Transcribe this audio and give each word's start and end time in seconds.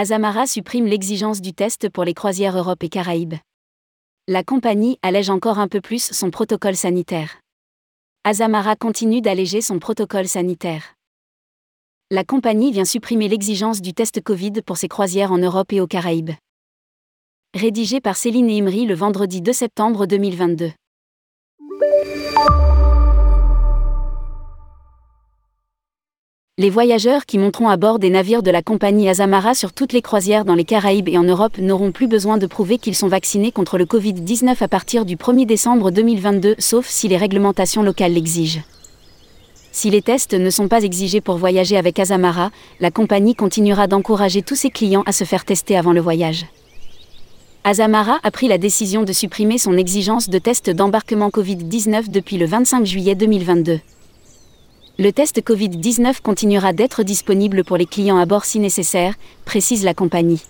Azamara 0.00 0.46
supprime 0.46 0.86
l'exigence 0.86 1.40
du 1.40 1.52
test 1.52 1.88
pour 1.88 2.04
les 2.04 2.14
croisières 2.14 2.56
Europe 2.56 2.84
et 2.84 2.88
Caraïbes. 2.88 3.34
La 4.28 4.44
compagnie 4.44 4.96
allège 5.02 5.28
encore 5.28 5.58
un 5.58 5.66
peu 5.66 5.80
plus 5.80 6.12
son 6.12 6.30
protocole 6.30 6.76
sanitaire. 6.76 7.40
Azamara 8.22 8.76
continue 8.76 9.20
d'alléger 9.20 9.60
son 9.60 9.80
protocole 9.80 10.28
sanitaire. 10.28 10.94
La 12.12 12.22
compagnie 12.22 12.70
vient 12.70 12.84
supprimer 12.84 13.26
l'exigence 13.26 13.82
du 13.82 13.92
test 13.92 14.22
Covid 14.22 14.62
pour 14.64 14.76
ses 14.76 14.86
croisières 14.86 15.32
en 15.32 15.38
Europe 15.38 15.72
et 15.72 15.80
aux 15.80 15.88
Caraïbes. 15.88 16.30
Rédigé 17.54 18.00
par 18.00 18.16
Céline 18.16 18.50
Imri 18.50 18.86
le 18.86 18.94
vendredi 18.94 19.42
2 19.42 19.52
septembre 19.52 20.06
2022. 20.06 20.70
Les 26.60 26.70
voyageurs 26.70 27.24
qui 27.24 27.38
monteront 27.38 27.68
à 27.68 27.76
bord 27.76 28.00
des 28.00 28.10
navires 28.10 28.42
de 28.42 28.50
la 28.50 28.62
compagnie 28.62 29.08
Azamara 29.08 29.54
sur 29.54 29.72
toutes 29.72 29.92
les 29.92 30.02
croisières 30.02 30.44
dans 30.44 30.56
les 30.56 30.64
Caraïbes 30.64 31.08
et 31.08 31.16
en 31.16 31.22
Europe 31.22 31.58
n'auront 31.58 31.92
plus 31.92 32.08
besoin 32.08 32.36
de 32.36 32.48
prouver 32.48 32.78
qu'ils 32.78 32.96
sont 32.96 33.06
vaccinés 33.06 33.52
contre 33.52 33.78
le 33.78 33.84
Covid-19 33.84 34.56
à 34.60 34.66
partir 34.66 35.04
du 35.04 35.14
1er 35.14 35.46
décembre 35.46 35.92
2022, 35.92 36.56
sauf 36.58 36.88
si 36.88 37.06
les 37.06 37.16
réglementations 37.16 37.84
locales 37.84 38.12
l'exigent. 38.12 38.62
Si 39.70 39.88
les 39.88 40.02
tests 40.02 40.34
ne 40.34 40.50
sont 40.50 40.66
pas 40.66 40.82
exigés 40.82 41.20
pour 41.20 41.36
voyager 41.36 41.76
avec 41.76 42.00
Azamara, 42.00 42.50
la 42.80 42.90
compagnie 42.90 43.36
continuera 43.36 43.86
d'encourager 43.86 44.42
tous 44.42 44.56
ses 44.56 44.70
clients 44.70 45.04
à 45.06 45.12
se 45.12 45.22
faire 45.22 45.44
tester 45.44 45.76
avant 45.76 45.92
le 45.92 46.00
voyage. 46.00 46.44
Azamara 47.62 48.18
a 48.24 48.30
pris 48.32 48.48
la 48.48 48.58
décision 48.58 49.04
de 49.04 49.12
supprimer 49.12 49.58
son 49.58 49.76
exigence 49.76 50.28
de 50.28 50.40
test 50.40 50.70
d'embarquement 50.70 51.28
Covid-19 51.28 52.10
depuis 52.10 52.36
le 52.36 52.46
25 52.46 52.84
juillet 52.84 53.14
2022. 53.14 53.78
Le 55.00 55.12
test 55.12 55.40
Covid-19 55.40 56.22
continuera 56.22 56.72
d'être 56.72 57.04
disponible 57.04 57.62
pour 57.62 57.76
les 57.76 57.86
clients 57.86 58.18
à 58.18 58.26
bord 58.26 58.44
si 58.44 58.58
nécessaire, 58.58 59.14
précise 59.44 59.84
la 59.84 59.94
compagnie. 59.94 60.42